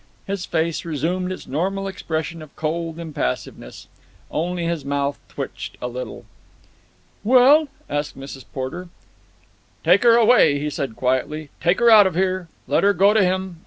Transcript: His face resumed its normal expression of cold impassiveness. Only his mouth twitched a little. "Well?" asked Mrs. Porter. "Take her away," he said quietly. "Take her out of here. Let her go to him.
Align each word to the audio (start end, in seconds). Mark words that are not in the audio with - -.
His 0.25 0.47
face 0.47 0.83
resumed 0.83 1.31
its 1.31 1.45
normal 1.45 1.87
expression 1.87 2.41
of 2.41 2.55
cold 2.55 2.97
impassiveness. 2.97 3.87
Only 4.31 4.65
his 4.65 4.83
mouth 4.83 5.19
twitched 5.29 5.77
a 5.79 5.87
little. 5.87 6.25
"Well?" 7.23 7.67
asked 7.87 8.17
Mrs. 8.17 8.45
Porter. 8.51 8.89
"Take 9.83 10.01
her 10.01 10.15
away," 10.15 10.57
he 10.57 10.71
said 10.71 10.95
quietly. 10.95 11.51
"Take 11.61 11.77
her 11.77 11.91
out 11.91 12.07
of 12.07 12.15
here. 12.15 12.47
Let 12.65 12.83
her 12.83 12.93
go 12.93 13.13
to 13.13 13.23
him. 13.23 13.59